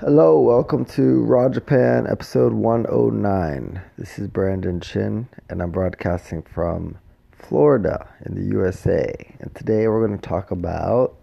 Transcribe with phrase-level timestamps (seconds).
[0.00, 3.82] Hello, welcome to Raw Japan episode 109.
[3.98, 6.96] This is Brandon Shin, and I'm broadcasting from
[7.32, 9.14] Florida in the USA.
[9.40, 11.14] And today we're going to talk about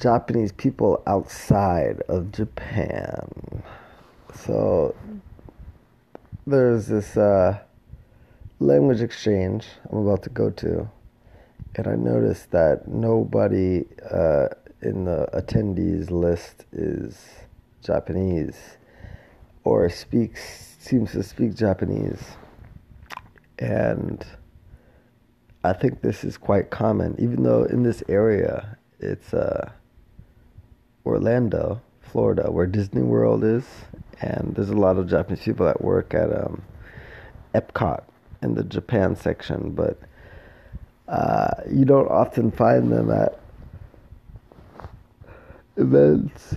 [0.00, 3.64] Japanese people outside of Japan.
[4.32, 4.94] So,
[6.46, 7.58] there's this uh,
[8.60, 10.88] language exchange I'm about to go to,
[11.74, 13.84] and I noticed that nobody.
[14.08, 14.46] Uh,
[14.82, 17.18] in the attendees list is
[17.82, 18.76] Japanese
[19.64, 22.22] or speaks seems to speak Japanese.
[23.58, 24.24] And
[25.62, 29.70] I think this is quite common, even though in this area it's uh,
[31.06, 33.64] Orlando, Florida, where Disney World is,
[34.20, 36.62] and there's a lot of Japanese people that work at um,
[37.54, 38.04] Epcot
[38.42, 39.98] in the Japan section, but
[41.08, 43.40] uh, you don't often find them at
[45.76, 46.56] events.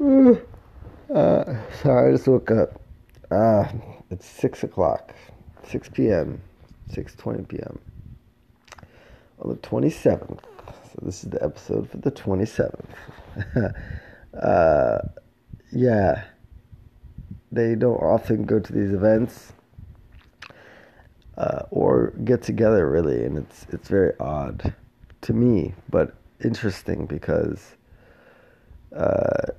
[0.00, 1.44] Uh,
[1.82, 2.80] sorry, I just woke up.
[3.30, 3.64] Uh,
[4.10, 5.14] it's 6 o'clock,
[5.68, 6.40] 6 p.m.,
[6.90, 7.78] 6.20 p.m.
[9.40, 10.40] on the 27th.
[10.66, 12.84] So this is the episode for the 27th.
[14.40, 14.98] uh,
[15.70, 16.24] yeah,
[17.50, 19.52] they don't often go to these events
[21.38, 24.74] uh, or get together really, and it's it's very odd
[25.22, 27.76] to me, but interesting because
[28.94, 29.52] uh,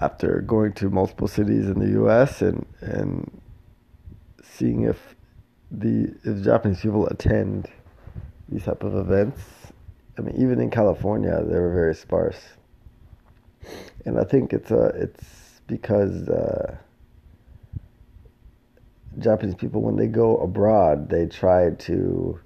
[0.00, 2.42] after going to multiple cities in the U.S.
[2.42, 3.40] and and
[4.42, 5.14] seeing if
[5.70, 7.68] the if Japanese people attend
[8.48, 9.40] these type of events.
[10.18, 12.40] I mean, even in California, they were very sparse,
[14.04, 16.76] and I think it's uh, it's because uh,
[19.18, 22.40] Japanese people, when they go abroad, they try to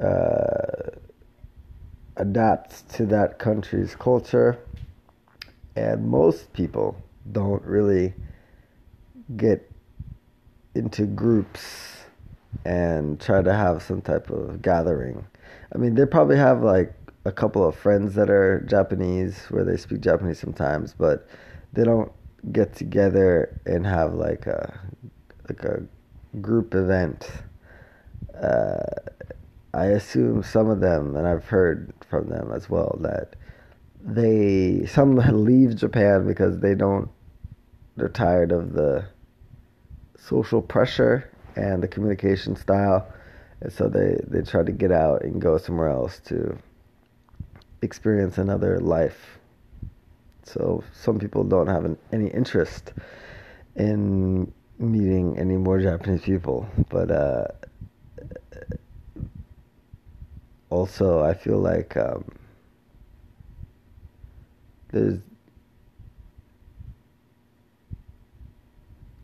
[0.00, 0.90] uh,
[2.16, 4.58] adapt to that country's culture
[5.78, 8.12] and most people don't really
[9.36, 9.70] get
[10.74, 12.04] into groups
[12.64, 15.24] and try to have some type of gathering.
[15.72, 16.92] I mean, they probably have like
[17.24, 21.28] a couple of friends that are Japanese where they speak Japanese sometimes, but
[21.72, 22.10] they don't
[22.52, 24.80] get together and have like a
[25.48, 25.82] like a
[26.40, 27.30] group event.
[28.34, 28.82] Uh,
[29.74, 33.36] I assume some of them, and I've heard from them as well, that
[34.04, 37.10] they some leave Japan because they don't
[37.96, 39.08] they're tired of the
[40.16, 43.08] social pressure and the communication style.
[43.60, 46.58] And so they they try to get out and go somewhere else to
[47.82, 49.38] experience another life.
[50.44, 52.92] So some people don't have an, any interest
[53.76, 56.68] in meeting any more Japanese people.
[56.88, 57.46] But uh,
[60.70, 62.24] also I feel like um,
[64.92, 65.18] there's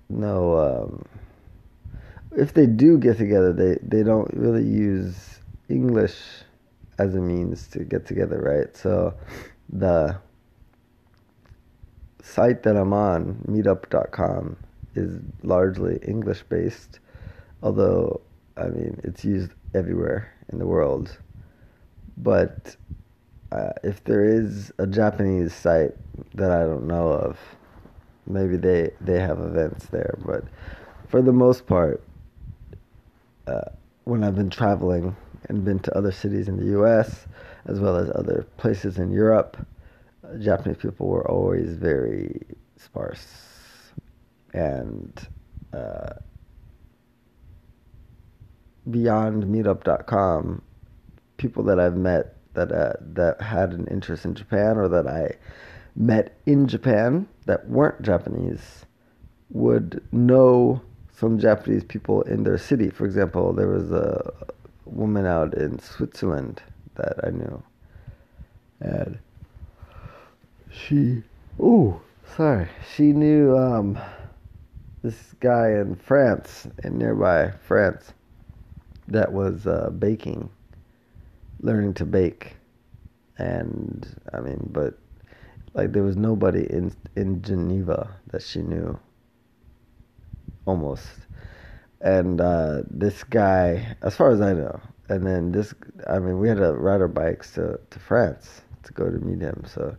[0.08, 1.04] no um,
[2.36, 6.16] if they do get together they they don't really use english
[6.98, 8.76] as a means to get together right?
[8.76, 9.14] So
[9.69, 10.19] the
[12.22, 14.56] site that i'm on meetup.com
[14.94, 17.00] is largely english based
[17.62, 18.20] although
[18.56, 21.16] i mean it's used everywhere in the world.
[22.16, 22.76] But
[23.54, 25.92] uh, if there is a Japanese site
[26.34, 27.38] that I don't know of,
[28.26, 30.19] maybe they they have events there.
[30.26, 30.44] But
[31.09, 32.03] for the most part,
[33.47, 33.70] uh,
[34.04, 35.15] when I've been traveling
[35.48, 37.26] and been to other cities in the U.S.
[37.66, 39.56] as well as other places in Europe,
[40.25, 42.41] uh, Japanese people were always very
[42.76, 43.92] sparse,
[44.53, 45.28] and
[45.72, 46.15] uh,
[48.91, 50.60] beyond Meetup.com,
[51.36, 55.37] people that I've met that uh, that had an interest in Japan or that I
[55.97, 58.87] met in Japan that weren't Japanese
[59.50, 60.81] would know
[61.12, 62.91] some Japanese people in their city.
[62.91, 64.32] For example, there was a
[64.84, 66.62] woman out in Switzerland
[66.97, 67.62] that I knew,
[68.81, 69.19] and
[70.71, 71.22] she
[71.60, 72.01] oh
[72.36, 72.68] sorry.
[72.95, 73.98] She knew um,
[75.03, 78.12] this guy in France in nearby France
[79.09, 80.48] that was uh, baking
[81.65, 82.57] learning to bake,
[83.39, 84.99] and I mean, but
[85.72, 88.99] like there was nobody in in Geneva that she knew.
[90.66, 91.09] Almost,
[92.01, 94.81] and uh, this guy, as far as I know,
[95.11, 95.75] and then this,
[96.09, 99.41] I mean, we had to ride our bikes to to France to go to meet
[99.41, 99.65] him.
[99.66, 99.97] So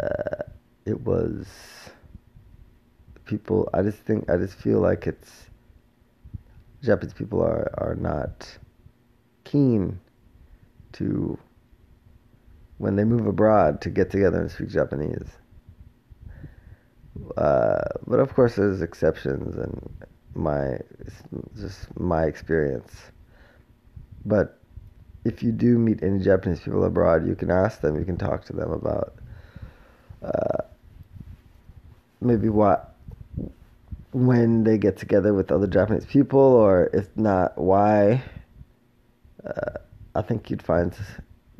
[0.00, 0.42] uh,
[0.84, 1.46] it was
[3.24, 3.68] people.
[3.74, 5.48] I just think I just feel like it's
[6.82, 8.58] Japanese people are are not
[9.44, 10.00] keen
[10.94, 11.38] to
[12.78, 15.28] when they move abroad to get together and speak Japanese.
[17.36, 20.78] Uh, but of course, there's exceptions, and my
[21.56, 22.92] just my experience.
[24.24, 24.58] But
[25.24, 28.44] if you do meet any Japanese people abroad, you can ask them, you can talk
[28.46, 29.14] to them about
[30.22, 30.62] uh,
[32.20, 32.94] maybe what
[34.12, 38.22] when they get together with other Japanese people, or if not, why.
[39.44, 39.78] Uh,
[40.14, 40.94] I think you'd find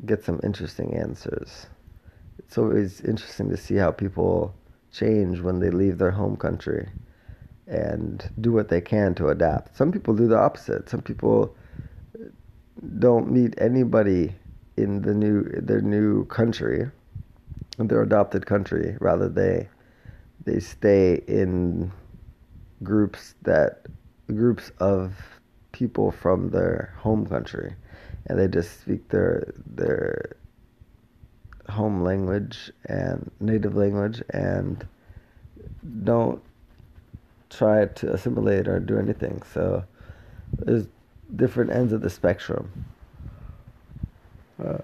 [0.05, 1.67] get some interesting answers.
[2.39, 4.53] It's always interesting to see how people
[4.91, 6.89] change when they leave their home country
[7.67, 9.75] and do what they can to adapt.
[9.75, 10.89] Some people do the opposite.
[10.89, 11.55] Some people
[12.99, 14.35] don't meet anybody
[14.75, 16.89] in the new their new country,
[17.77, 18.97] their adopted country.
[18.99, 19.69] Rather, they
[20.45, 21.91] they stay in
[22.83, 23.85] groups that
[24.27, 25.13] groups of
[25.71, 27.75] people from their home country,
[28.27, 30.35] and they just speak their their
[31.69, 34.85] home language and native language and
[36.03, 36.41] don't
[37.49, 39.41] try to assimilate or do anything.
[39.53, 39.83] So
[40.57, 40.87] there's
[41.35, 42.85] different ends of the spectrum.
[44.63, 44.77] Uh,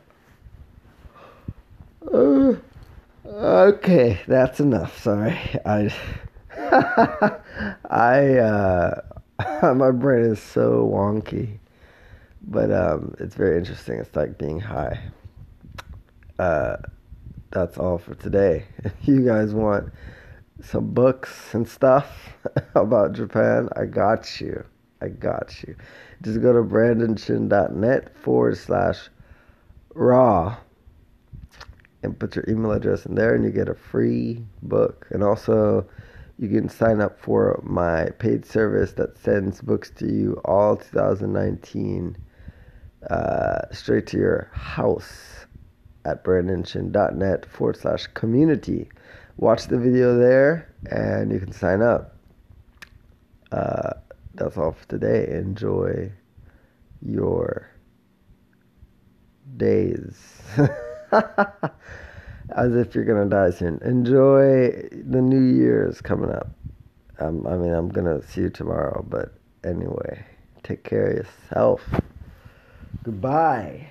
[2.13, 2.56] uh,
[3.25, 5.01] okay, that's enough.
[5.01, 5.94] Sorry, I,
[7.89, 9.01] I, uh,
[9.74, 11.59] my brain is so wonky,
[12.41, 14.00] but um, it's very interesting.
[14.00, 15.00] It's like being high.
[16.38, 16.77] Uh,
[17.51, 18.65] that's all for today.
[18.83, 19.91] If you guys want
[20.62, 22.38] some books and stuff
[22.75, 24.63] about Japan, I got you.
[25.01, 25.75] I got you.
[26.21, 29.09] Just go to brandonshin.net forward slash
[29.95, 30.57] raw
[32.03, 35.07] and put your email address in there and you get a free book.
[35.12, 35.88] And also,
[36.38, 42.18] you can sign up for my paid service that sends books to you all 2019
[43.09, 45.45] uh, straight to your house
[46.05, 48.89] at brandonshin.net forward slash community
[49.39, 52.15] watch the video there and you can sign up.
[53.51, 53.91] Uh,
[54.35, 55.27] that's all for today.
[55.31, 56.11] Enjoy
[57.01, 57.69] your
[59.57, 60.41] days.
[62.51, 63.79] As if you're going to die soon.
[63.83, 66.49] Enjoy the new year's coming up.
[67.19, 70.25] Um, I mean, I'm going to see you tomorrow, but anyway,
[70.63, 71.81] take care of yourself.
[73.03, 73.89] Goodbye.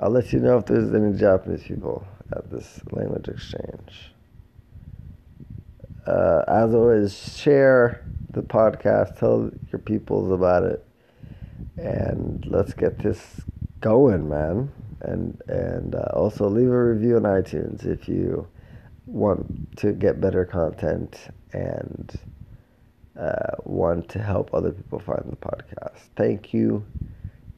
[0.00, 4.12] I'll let you know if there's any Japanese people at this language exchange
[6.06, 10.84] uh, as always, share the podcast, tell your peoples about it,
[11.76, 13.46] and let's get this
[13.80, 14.72] going, man.
[15.02, 18.46] And and uh, also leave a review on iTunes if you
[19.06, 22.14] want to get better content and
[23.18, 26.00] uh, want to help other people find the podcast.
[26.16, 26.84] Thank you.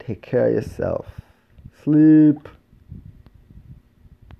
[0.05, 1.07] Take care of yourself.
[1.83, 2.49] Sleep.